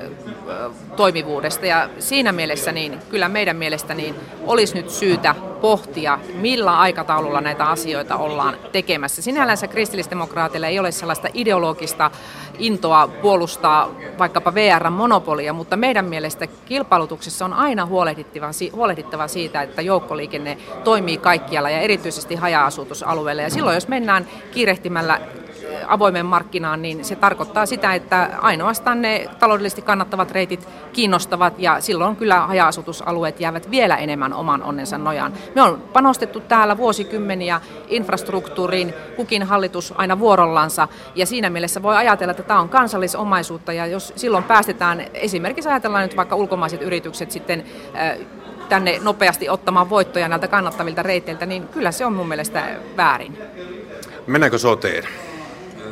toimivuudesta. 0.96 1.66
Ja 1.66 1.88
siinä 1.98 2.32
mielessä 2.32 2.72
niin 2.72 2.98
kyllä 3.10 3.28
meidän 3.28 3.56
mielestä 3.56 3.94
niin 3.94 4.14
olisi 4.46 4.74
nyt 4.74 4.90
syytä 4.90 5.34
pohtia, 5.66 6.18
millä 6.34 6.78
aikataululla 6.78 7.40
näitä 7.40 7.64
asioita 7.64 8.16
ollaan 8.16 8.56
tekemässä. 8.72 9.22
Sinällänsä 9.22 9.68
kristillisdemokraateilla 9.68 10.66
ei 10.66 10.78
ole 10.78 10.92
sellaista 10.92 11.28
ideologista 11.34 12.10
intoa 12.58 13.08
puolustaa 13.08 13.90
vaikkapa 14.18 14.54
VR-monopolia, 14.54 15.52
mutta 15.52 15.76
meidän 15.76 16.04
mielestä 16.04 16.46
kilpailutuksessa 16.46 17.44
on 17.44 17.52
aina 17.52 17.86
huolehdittava 18.72 19.28
siitä, 19.28 19.62
että 19.62 19.82
joukkoliikenne 19.82 20.58
toimii 20.84 21.16
kaikkialla 21.16 21.70
ja 21.70 21.80
erityisesti 21.80 22.34
haja-asutusalueilla. 22.34 23.42
Ja 23.42 23.50
silloin, 23.50 23.74
jos 23.74 23.88
mennään 23.88 24.26
kiirehtimällä 24.50 25.20
avoimen 25.88 26.26
markkinaan, 26.26 26.82
niin 26.82 27.04
se 27.04 27.16
tarkoittaa 27.16 27.66
sitä, 27.66 27.94
että 27.94 28.30
ainoastaan 28.40 29.02
ne 29.02 29.28
taloudellisesti 29.38 29.82
kannattavat 29.82 30.30
reitit 30.30 30.68
kiinnostavat 30.92 31.54
ja 31.58 31.80
silloin 31.80 32.16
kyllä 32.16 32.40
haja-asutusalueet 32.40 33.40
jäävät 33.40 33.70
vielä 33.70 33.96
enemmän 33.96 34.32
oman 34.32 34.62
onnensa 34.62 34.98
nojaan. 34.98 35.32
Me 35.54 35.62
on 35.62 35.82
panostettu 35.92 36.40
täällä 36.40 36.76
vuosikymmeniä 36.76 37.60
infrastruktuuriin, 37.88 38.94
kukin 39.16 39.42
hallitus 39.42 39.94
aina 39.96 40.18
vuorollansa 40.18 40.88
ja 41.14 41.26
siinä 41.26 41.50
mielessä 41.50 41.82
voi 41.82 41.96
ajatella, 41.96 42.30
että 42.30 42.42
tämä 42.42 42.60
on 42.60 42.68
kansallisomaisuutta 42.68 43.72
ja 43.72 43.86
jos 43.86 44.12
silloin 44.16 44.44
päästetään, 44.44 45.04
esimerkiksi 45.14 45.68
ajatellaan 45.68 46.02
nyt 46.02 46.16
vaikka 46.16 46.36
ulkomaiset 46.36 46.82
yritykset 46.82 47.30
sitten 47.30 47.64
tänne 48.68 48.98
nopeasti 49.02 49.48
ottamaan 49.48 49.90
voittoja 49.90 50.28
näiltä 50.28 50.48
kannattavilta 50.48 51.02
reiteiltä, 51.02 51.46
niin 51.46 51.68
kyllä 51.68 51.92
se 51.92 52.06
on 52.06 52.12
mun 52.12 52.28
mielestä 52.28 52.76
väärin. 52.96 53.38
Mennäänkö 54.26 54.58
soteen? 54.58 55.04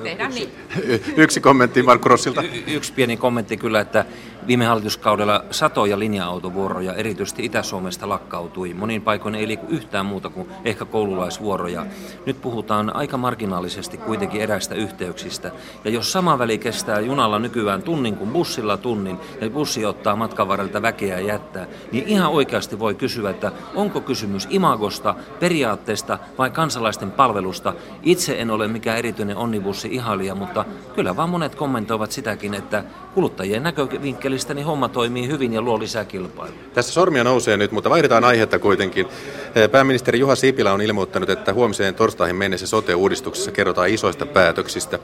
Tehdään 0.03 0.35
niin. 0.35 0.49
Yksi 1.17 1.41
kommentti 1.41 1.83
Markku 1.83 2.09
Rossilta. 2.09 2.43
Y- 2.43 2.75
yksi 2.75 2.93
pieni 2.93 3.17
kommentti 3.17 3.57
kyllä, 3.57 3.81
että 3.81 4.05
Viime 4.47 4.67
hallituskaudella 4.67 5.45
satoja 5.51 5.99
linja-autovuoroja 5.99 6.95
erityisesti 6.95 7.45
Itä-Suomesta 7.45 8.09
lakkautui. 8.09 8.75
Monin 8.75 9.03
paikoin 9.03 9.35
ei 9.35 9.49
liiku 9.49 9.67
yhtään 9.69 10.07
muuta 10.07 10.29
kuin 10.29 10.49
ehkä 10.65 10.85
koululaisvuoroja. 10.85 11.87
Nyt 12.27 12.43
puhutaan 12.43 12.97
aika 12.97 13.17
marginaalisesti 13.17 13.97
kuitenkin 13.97 14.41
eräistä 14.41 14.75
yhteyksistä. 14.75 15.51
Ja 15.85 15.91
jos 15.91 16.13
sama 16.13 16.39
väli 16.39 16.59
kestää 16.59 17.01
junalla 17.01 17.39
nykyään 17.39 17.83
tunnin 17.83 18.17
kuin 18.17 18.31
bussilla 18.31 18.77
tunnin 18.77 19.19
ja 19.41 19.51
bussi 19.51 19.85
ottaa 19.85 20.17
matkan 20.17 20.49
varrelta 20.49 20.83
väkeä 20.83 21.19
ja 21.19 21.27
jättää, 21.27 21.67
niin 21.93 22.05
ihan 22.09 22.31
oikeasti 22.31 22.79
voi 22.79 22.95
kysyä, 22.95 23.31
että 23.31 23.53
onko 23.75 24.01
kysymys 24.01 24.49
imagosta, 24.51 25.15
periaatteesta 25.41 26.19
vai 26.39 26.51
kansalaisten 26.51 27.11
palvelusta. 27.11 27.75
Itse 28.03 28.41
en 28.41 28.51
ole 28.51 28.69
mikään 28.69 28.99
erityinen 28.99 29.37
onnibussi 29.37 29.89
ihailija, 29.93 30.35
mutta 30.35 30.65
kyllä 30.95 31.17
vaan 31.17 31.31
monet 31.31 31.55
kommentoivat 31.55 32.13
sitäkin, 32.13 32.55
että 32.55 32.85
kuluttajien 33.15 33.63
näkövinkkeli 34.25 34.35
mielestäni 34.35 34.63
homma 34.63 34.89
toimii 34.89 35.29
hyvin 35.29 35.53
ja 35.53 35.63
luo 35.63 35.79
lisää 35.79 36.05
kilpailua. 36.05 36.59
Tässä 36.75 36.93
sormia 36.93 37.25
nousee 37.25 37.57
nyt, 37.57 37.73
mutta 37.73 37.91
vaihdetaan 37.91 38.25
aihetta 38.25 38.59
kuitenkin. 38.59 39.07
Eh, 39.55 39.71
pääministeri 39.71 40.19
Juha 40.19 40.35
Sipilä 40.35 40.73
on 40.73 40.81
ilmoittanut, 40.81 41.31
että 41.31 41.53
huomiseen 41.53 41.95
torstaihin 41.95 42.37
mennessä 42.37 42.67
sote-uudistuksessa 42.67 43.53
kerrotaan 43.53 43.89
isoista 43.89 44.27
päätöksistä. 44.27 44.99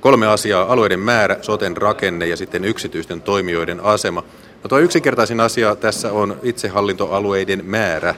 Kolme 0.00 0.26
asiaa, 0.26 0.72
alueiden 0.72 1.00
määrä, 1.00 1.36
soten 1.42 1.76
rakenne 1.76 2.26
ja 2.26 2.36
sitten 2.36 2.64
yksityisten 2.64 3.22
toimijoiden 3.22 3.80
asema. 3.80 4.22
No 4.62 4.68
tuo 4.68 4.78
yksinkertaisin 4.78 5.40
asia 5.40 5.76
tässä 5.76 6.12
on 6.12 6.36
itsehallintoalueiden 6.42 7.64
määrä. 7.64 8.14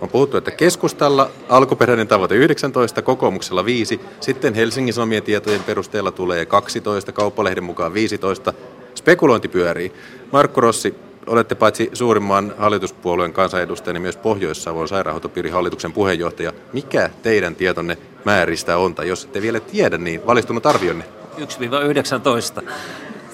On 0.00 0.08
puhuttu, 0.08 0.36
että 0.36 0.50
keskustalla 0.50 1.30
alkuperäinen 1.48 2.08
tavoite 2.08 2.34
19, 2.34 3.02
kokoomuksella 3.02 3.64
5, 3.64 4.00
sitten 4.20 4.54
Helsingin 4.54 4.94
Sanomien 4.94 5.22
tietojen 5.22 5.64
perusteella 5.64 6.10
tulee 6.10 6.46
12, 6.46 7.12
kauppalehden 7.12 7.64
mukaan 7.64 7.94
15, 7.94 8.52
spekulointi 8.94 9.48
pyörii. 9.48 9.92
Markku 10.32 10.60
Rossi, 10.60 10.94
olette 11.26 11.54
paitsi 11.54 11.90
suurimman 11.92 12.54
hallituspuolueen 12.58 13.32
kansanedustaja, 13.32 13.92
niin 13.92 14.02
myös 14.02 14.16
Pohjois-Savon 14.16 14.88
sairaanhoitopiirin 14.88 15.52
hallituksen 15.52 15.92
puheenjohtaja. 15.92 16.52
Mikä 16.72 17.10
teidän 17.22 17.54
tietonne 17.54 17.98
määristä 18.24 18.78
on, 18.78 18.94
tai 18.94 19.08
jos 19.08 19.24
ette 19.24 19.42
vielä 19.42 19.60
tiedä, 19.60 19.98
niin 19.98 20.26
valistunut 20.26 20.66
arvionne? 20.66 21.04
1-19. 21.38 22.62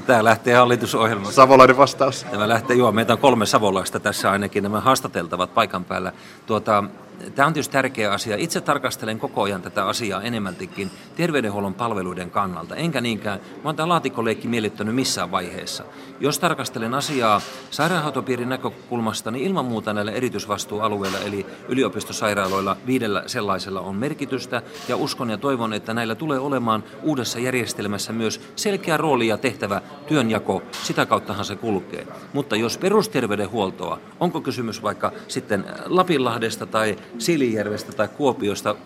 Tämä 0.06 0.24
lähtee 0.24 0.54
hallitusohjelmasta. 0.54 1.34
Savolainen 1.34 1.76
vastaus. 1.76 2.26
Tämä 2.30 2.48
lähtee, 2.48 2.76
joo, 2.76 2.92
meitä 2.92 3.12
on 3.12 3.18
kolme 3.18 3.46
savolaista 3.46 4.00
tässä 4.00 4.30
ainakin, 4.30 4.62
nämä 4.62 4.80
haastateltavat 4.80 5.54
paikan 5.54 5.84
päällä. 5.84 6.12
Tuota, 6.46 6.84
Tämä 7.34 7.46
on 7.46 7.52
tietysti 7.52 7.72
tärkeä 7.72 8.12
asia. 8.12 8.36
Itse 8.36 8.60
tarkastelen 8.60 9.18
koko 9.18 9.42
ajan 9.42 9.62
tätä 9.62 9.86
asiaa 9.86 10.22
enemmältikin 10.22 10.90
terveydenhuollon 11.16 11.74
palveluiden 11.74 12.30
kannalta, 12.30 12.76
enkä 12.76 13.00
niinkään, 13.00 13.40
mä 13.40 13.60
oon 13.64 13.76
tämä 13.76 13.88
laatikkoleikki 13.88 14.48
miellyttänyt 14.48 14.94
missään 14.94 15.30
vaiheessa. 15.30 15.84
Jos 16.20 16.38
tarkastelen 16.38 16.94
asiaa 16.94 17.40
sairaanhoitopiirin 17.70 18.48
näkökulmasta, 18.48 19.30
niin 19.30 19.46
ilman 19.46 19.64
muuta 19.64 19.92
näillä 19.92 20.12
erityisvastuualueilla, 20.12 21.18
eli 21.18 21.46
yliopistosairaaloilla, 21.68 22.76
viidellä 22.86 23.22
sellaisella 23.26 23.80
on 23.80 23.96
merkitystä, 23.96 24.62
ja 24.88 24.96
uskon 24.96 25.30
ja 25.30 25.38
toivon, 25.38 25.72
että 25.72 25.94
näillä 25.94 26.14
tulee 26.14 26.38
olemaan 26.38 26.84
uudessa 27.02 27.38
järjestelmässä 27.38 28.12
myös 28.12 28.40
selkeä 28.56 28.96
rooli 28.96 29.26
ja 29.26 29.38
tehtävä 29.38 29.82
työnjako, 30.06 30.62
sitä 30.82 31.06
kauttahan 31.06 31.44
se 31.44 31.56
kulkee. 31.56 32.06
Mutta 32.32 32.56
jos 32.56 32.78
perusterveydenhuoltoa, 32.78 33.98
onko 34.20 34.40
kysymys 34.40 34.82
vaikka 34.82 35.12
sitten 35.28 35.64
Lapinlahdesta 35.86 36.66
tai 36.66 36.96
Siilijärvestä 37.18 37.92
tai 37.92 38.08
Kuopiosta 38.08 38.76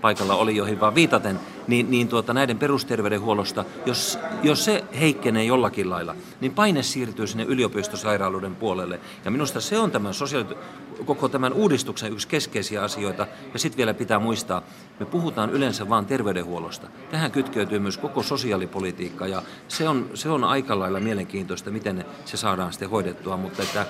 paikalla 0.00 0.34
oli, 0.34 0.56
joihin 0.56 0.80
vaan 0.80 0.94
viitaten, 0.94 1.40
niin, 1.66 1.90
niin 1.90 2.08
tuota, 2.08 2.34
näiden 2.34 2.58
perusterveydenhuollosta, 2.58 3.64
jos, 3.86 4.18
jos 4.42 4.64
se 4.64 4.84
heikkenee 5.00 5.44
jollakin 5.44 5.90
lailla, 5.90 6.14
niin 6.40 6.54
paine 6.54 6.82
siirtyy 6.82 7.26
sinne 7.26 7.44
yliopistosairaaloiden 7.44 8.56
puolelle. 8.56 9.00
Ja 9.24 9.30
minusta 9.30 9.60
se 9.60 9.78
on 9.78 9.90
tämän 9.90 10.14
sosiaali- 10.14 10.56
koko 11.04 11.28
tämän 11.28 11.52
uudistuksen 11.52 12.12
yksi 12.12 12.28
keskeisiä 12.28 12.82
asioita. 12.82 13.26
Ja 13.52 13.58
sitten 13.58 13.76
vielä 13.76 13.94
pitää 13.94 14.18
muistaa, 14.18 14.62
me 15.00 15.06
puhutaan 15.06 15.50
yleensä 15.50 15.88
vain 15.88 16.06
terveydenhuollosta. 16.06 16.88
Tähän 17.10 17.30
kytkeytyy 17.30 17.78
myös 17.78 17.98
koko 17.98 18.22
sosiaalipolitiikka 18.22 19.26
ja 19.26 19.42
se 19.68 19.88
on, 19.88 20.10
se 20.14 20.28
on 20.28 20.44
aika 20.44 20.78
lailla 20.78 21.00
mielenkiintoista, 21.00 21.70
miten 21.70 22.04
se 22.24 22.36
saadaan 22.36 22.72
sitten 22.72 22.90
hoidettua. 22.90 23.36
Mutta 23.36 23.62
että 23.62 23.86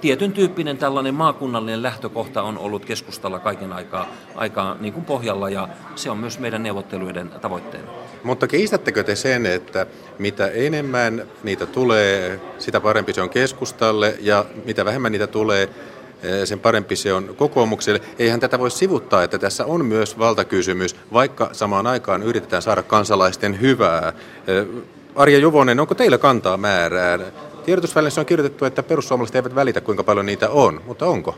tietyn 0.00 0.32
tyyppinen 0.32 0.78
tällainen 0.78 1.14
maakunnallinen 1.14 1.82
lähtökohta 1.82 2.42
on 2.42 2.58
ollut 2.58 2.84
keskustalla 2.84 3.38
kaiken 3.38 3.72
aikaa, 3.72 4.06
aikaa 4.34 4.76
niin 4.80 4.92
kuin 4.92 5.04
pohjalla 5.04 5.50
ja 5.50 5.68
se 5.94 6.10
on 6.10 6.18
myös 6.18 6.38
meidän 6.38 6.62
neuvotteluiden 6.98 7.40
tavoitteena. 7.40 7.88
Mutta 8.22 8.46
kiistättekö 8.46 9.04
te 9.04 9.16
sen, 9.16 9.46
että 9.46 9.86
mitä 10.18 10.46
enemmän 10.46 11.26
niitä 11.42 11.66
tulee, 11.66 12.40
sitä 12.58 12.80
parempi 12.80 13.12
se 13.12 13.22
on 13.22 13.30
keskustalle 13.30 14.14
ja 14.20 14.44
mitä 14.64 14.84
vähemmän 14.84 15.12
niitä 15.12 15.26
tulee, 15.26 15.68
Eh, 16.22 16.46
sen 16.46 16.60
parempi 16.60 16.96
se 16.96 17.12
on 17.12 17.34
kokoomukselle. 17.36 18.00
Eihän 18.18 18.40
tätä 18.40 18.58
voi 18.58 18.70
sivuttaa, 18.70 19.22
että 19.22 19.38
tässä 19.38 19.64
on 19.64 19.84
myös 19.84 20.18
valtakysymys, 20.18 20.96
vaikka 21.12 21.50
samaan 21.52 21.86
aikaan 21.86 22.22
yritetään 22.22 22.62
saada 22.62 22.82
kansalaisten 22.82 23.60
hyvää. 23.60 24.12
Eh, 24.46 24.66
Arja 25.14 25.38
Juvonen, 25.38 25.80
onko 25.80 25.94
teillä 25.94 26.18
kantaa 26.18 26.56
määrään? 26.56 27.26
Tiedotusvälineissä 27.64 28.20
on 28.20 28.26
kirjoitettu, 28.26 28.64
että 28.64 28.82
perussuomalaiset 28.82 29.36
eivät 29.36 29.54
välitä, 29.54 29.80
kuinka 29.80 30.04
paljon 30.04 30.26
niitä 30.26 30.50
on, 30.50 30.80
mutta 30.86 31.06
onko? 31.06 31.34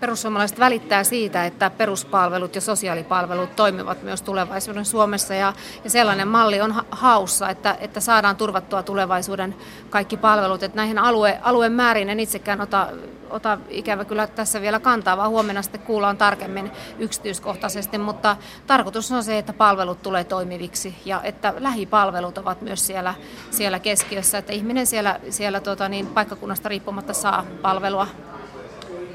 Perussuomalaiset 0.00 0.58
välittää 0.58 1.04
siitä, 1.04 1.44
että 1.44 1.70
peruspalvelut 1.70 2.54
ja 2.54 2.60
sosiaalipalvelut 2.60 3.56
toimivat 3.56 4.02
myös 4.02 4.22
tulevaisuuden 4.22 4.84
Suomessa. 4.84 5.34
Ja, 5.34 5.52
ja 5.84 5.90
sellainen 5.90 6.28
malli 6.28 6.60
on 6.60 6.74
haussa, 6.90 7.48
että, 7.48 7.76
että 7.80 8.00
saadaan 8.00 8.36
turvattua 8.36 8.82
tulevaisuuden 8.82 9.56
kaikki 9.90 10.16
palvelut. 10.16 10.62
Että 10.62 10.76
näihin 10.76 10.98
alue, 10.98 11.38
alueen 11.42 11.72
määriin 11.72 12.10
en 12.10 12.20
itsekään 12.20 12.60
ota, 12.60 12.88
ota 13.30 13.58
ikävä 13.68 14.04
kyllä 14.04 14.26
tässä 14.26 14.60
vielä 14.60 14.80
kantaa, 14.80 15.16
vaan 15.16 15.30
huomenna 15.30 15.62
sitten 15.62 15.80
kuullaan 15.80 16.16
tarkemmin 16.16 16.70
yksityiskohtaisesti, 16.98 17.98
mutta 17.98 18.36
tarkoitus 18.66 19.12
on 19.12 19.24
se, 19.24 19.38
että 19.38 19.52
palvelut 19.52 20.02
tulee 20.02 20.24
toimiviksi 20.24 20.94
ja 21.04 21.20
että 21.22 21.54
lähipalvelut 21.58 22.38
ovat 22.38 22.62
myös 22.62 22.86
siellä, 22.86 23.14
siellä 23.50 23.78
keskiössä, 23.78 24.38
että 24.38 24.52
ihminen 24.52 24.86
siellä, 24.86 25.20
siellä 25.30 25.60
tota 25.60 25.88
niin, 25.88 26.06
paikkakunnasta 26.06 26.68
riippumatta 26.68 27.12
saa 27.12 27.44
palvelua 27.62 28.06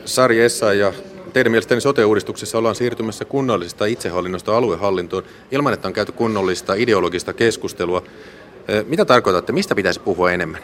Sari 0.06 0.38
ja 0.80 0.94
teidän 1.34 1.52
mielestäni 1.52 1.82
sote-uudistuksessa 1.82 2.58
ollaan 2.58 2.76
siirtymässä 2.76 3.26
kunnallisesta 3.26 3.86
itsehallinnosta 3.86 4.58
aluehallintoon 4.58 5.24
ilman, 5.52 5.74
että 5.74 5.88
on 5.88 5.94
käyty 5.94 6.12
kunnollista 6.12 6.74
ideologista 6.74 7.34
keskustelua. 7.34 8.04
Mitä 8.88 9.06
tarkoitatte, 9.06 9.52
mistä 9.54 9.76
pitäisi 9.76 10.00
puhua 10.00 10.32
enemmän? 10.32 10.62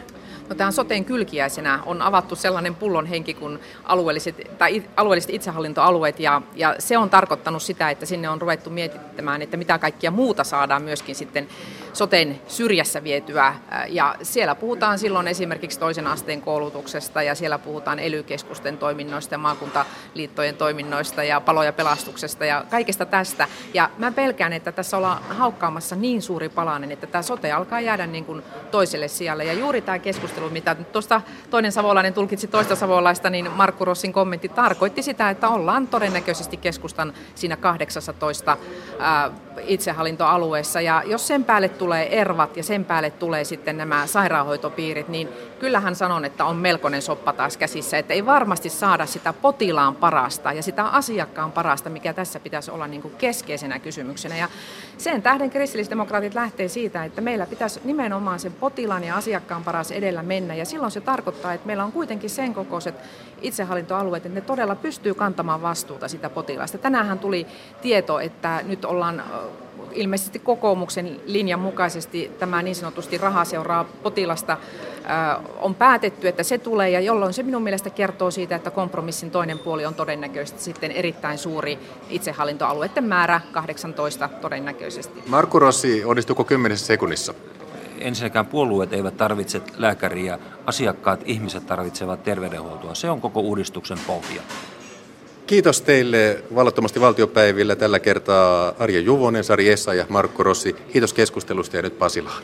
No, 0.49 0.55
tämän 0.55 0.73
soteen 0.73 1.05
kylkiäisenä 1.05 1.79
on 1.85 2.01
avattu 2.01 2.35
sellainen 2.35 2.75
pullon 2.75 3.05
henki 3.05 3.33
kuin 3.33 3.59
alueelliset, 3.83 4.35
tai 4.57 4.83
alueelliset 4.95 5.29
itsehallintoalueet, 5.29 6.19
ja, 6.19 6.41
ja 6.55 6.75
se 6.79 6.97
on 6.97 7.09
tarkoittanut 7.09 7.63
sitä, 7.63 7.89
että 7.89 8.05
sinne 8.05 8.29
on 8.29 8.41
ruvettu 8.41 8.69
mietittämään, 8.69 9.41
että 9.41 9.57
mitä 9.57 9.79
kaikkia 9.79 10.11
muuta 10.11 10.43
saadaan 10.43 10.81
myöskin 10.81 11.15
sitten 11.15 11.47
soten 11.93 12.41
syrjässä 12.47 13.03
vietyä. 13.03 13.55
Ja 13.87 14.15
siellä 14.21 14.55
puhutaan 14.55 14.99
silloin 14.99 15.27
esimerkiksi 15.27 15.79
toisen 15.79 16.07
asteen 16.07 16.41
koulutuksesta, 16.41 17.21
ja 17.21 17.35
siellä 17.35 17.59
puhutaan 17.59 17.99
ely-keskusten 17.99 18.77
toiminnoista 18.77 19.33
ja 19.33 19.37
maakuntaliittojen 19.37 20.55
toiminnoista 20.55 21.23
ja 21.23 21.41
palo- 21.41 21.63
ja 21.63 21.73
pelastuksesta 21.73 22.45
ja 22.45 22.65
kaikesta 22.69 23.05
tästä. 23.05 23.47
Ja 23.73 23.89
mä 23.97 24.11
pelkään, 24.11 24.53
että 24.53 24.71
tässä 24.71 24.97
ollaan 24.97 25.23
haukkaamassa 25.23 25.95
niin 25.95 26.21
suuri 26.21 26.49
palanen, 26.49 26.91
että 26.91 27.07
tämä 27.07 27.21
sote 27.21 27.51
alkaa 27.51 27.81
jäädä 27.81 28.07
niin 28.07 28.25
kuin 28.25 28.43
toiselle 28.71 29.07
sijalle. 29.07 29.45
Ja 29.45 29.53
juuri 29.53 29.81
tämä 29.81 29.99
keskustelu 29.99 30.49
mitä 30.49 30.75
tuosta 30.75 31.21
toinen 31.49 31.71
savolainen 31.71 32.13
tulkitsi 32.13 32.47
toista 32.47 32.75
savolaista, 32.75 33.29
niin 33.29 33.51
Markku 33.51 33.85
Rossin 33.85 34.13
kommentti 34.13 34.49
tarkoitti 34.49 35.03
sitä, 35.03 35.29
että 35.29 35.49
ollaan 35.49 35.87
todennäköisesti 35.87 36.57
keskustan 36.57 37.13
siinä 37.35 37.57
18 37.57 38.57
ää, 38.99 39.31
itsehallintoalueessa. 39.67 40.81
Ja 40.81 41.03
jos 41.05 41.27
sen 41.27 41.43
päälle 41.43 41.69
tulee 41.81 42.21
ervat 42.21 42.57
ja 42.57 42.63
sen 42.63 42.85
päälle 42.85 43.11
tulee 43.11 43.43
sitten 43.43 43.77
nämä 43.77 44.07
sairaanhoitopiirit, 44.07 45.07
niin 45.07 45.29
kyllähän 45.59 45.95
sanon, 45.95 46.25
että 46.25 46.45
on 46.45 46.55
melkoinen 46.55 47.01
soppa 47.01 47.33
taas 47.33 47.57
käsissä, 47.57 47.97
että 47.97 48.13
ei 48.13 48.25
varmasti 48.25 48.69
saada 48.69 49.05
sitä 49.05 49.33
potilaan 49.33 49.95
parasta 49.95 50.53
ja 50.53 50.63
sitä 50.63 50.83
asiakkaan 50.83 51.51
parasta, 51.51 51.89
mikä 51.89 52.13
tässä 52.13 52.39
pitäisi 52.39 52.71
olla 52.71 52.87
niin 52.87 53.01
kuin 53.01 53.15
keskeisenä 53.15 53.79
kysymyksenä. 53.79 54.37
Ja 54.37 54.47
sen 54.97 55.21
tähden 55.21 55.49
kristillisdemokraatit 55.49 56.33
lähtee 56.33 56.67
siitä, 56.67 57.05
että 57.05 57.21
meillä 57.21 57.45
pitäisi 57.45 57.81
nimenomaan 57.83 58.39
sen 58.39 58.53
potilaan 58.53 59.03
ja 59.03 59.15
asiakkaan 59.15 59.63
paras 59.63 59.91
edellä 59.91 60.23
mennä. 60.23 60.55
Ja 60.55 60.65
silloin 60.65 60.91
se 60.91 61.01
tarkoittaa, 61.01 61.53
että 61.53 61.67
meillä 61.67 61.83
on 61.83 61.91
kuitenkin 61.91 62.29
sen 62.29 62.53
kokoiset 62.53 62.95
itsehallintoalueet, 63.41 64.25
että 64.25 64.39
ne 64.39 64.41
todella 64.41 64.75
pystyy 64.75 65.13
kantamaan 65.13 65.61
vastuuta 65.61 66.07
sitä 66.07 66.29
potilaasta. 66.29 66.77
Tänäänhän 66.77 67.19
tuli 67.19 67.47
tieto, 67.81 68.19
että 68.19 68.61
nyt 68.67 68.85
ollaan 68.85 69.23
ilmeisesti 69.93 70.39
kokoomuksen 70.39 71.19
linjan 71.25 71.59
mukaisesti 71.59 72.31
tämä 72.39 72.61
niin 72.61 72.75
sanotusti 72.75 73.17
raha 73.17 73.45
seuraa 73.45 73.83
potilasta 74.03 74.57
on 75.59 75.75
päätetty, 75.75 76.27
että 76.27 76.43
se 76.43 76.57
tulee 76.57 76.89
ja 76.89 76.99
jolloin 76.99 77.33
se 77.33 77.43
minun 77.43 77.63
mielestä 77.63 77.89
kertoo 77.89 78.31
siitä, 78.31 78.55
että 78.55 78.71
kompromissin 78.71 79.31
toinen 79.31 79.59
puoli 79.59 79.85
on 79.85 79.95
todennäköisesti 79.95 80.63
sitten 80.63 80.91
erittäin 80.91 81.37
suuri 81.37 81.79
itsehallintoalueiden 82.09 83.03
määrä, 83.03 83.41
18 83.51 84.29
todennäköisesti. 84.41 85.23
Markku 85.27 85.59
Rossi, 85.59 86.05
onnistuuko 86.05 86.43
kymmenessä 86.43 86.85
sekunnissa? 86.85 87.33
ensinnäkään 88.01 88.45
puolueet 88.45 88.93
eivät 88.93 89.17
tarvitse 89.17 89.61
lääkäriä, 89.77 90.39
asiakkaat, 90.65 91.21
ihmiset 91.25 91.65
tarvitsevat 91.65 92.23
terveydenhuoltoa. 92.23 92.95
Se 92.95 93.09
on 93.09 93.21
koko 93.21 93.39
uudistuksen 93.39 93.97
pohja. 94.07 94.41
Kiitos 95.51 95.81
teille 95.81 96.43
vallattomasti 96.55 97.01
valtiopäivillä 97.01 97.75
tällä 97.75 97.99
kertaa 97.99 98.73
Arja 98.79 98.99
Juvonen, 98.99 99.43
Sari 99.43 99.69
Essa 99.69 99.93
ja 99.93 100.05
Markku 100.09 100.43
Rossi. 100.43 100.73
Kiitos 100.73 101.13
keskustelusta 101.13 101.75
ja 101.75 101.81
nyt 101.81 101.99
Pasilaan. 101.99 102.43